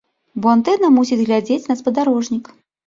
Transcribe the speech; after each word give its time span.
Бо 0.45 0.51
антэна 0.55 0.87
мусіць 0.97 1.21
глядзець 1.27 1.63
на 1.71 1.81
спадарожнік. 1.85 2.55